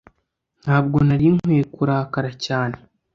[0.63, 2.77] ntabwo nari nkwiye kurakara cyane